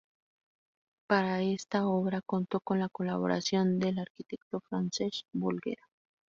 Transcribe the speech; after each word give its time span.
Para 1.07 1.43
esta 1.43 1.85
obra 1.85 2.23
contó 2.25 2.59
con 2.59 2.79
la 2.79 2.89
colaboración 2.89 3.77
del 3.77 3.99
arquitecto 3.99 4.59
Francesc 4.67 5.27
Folguera. 5.39 5.83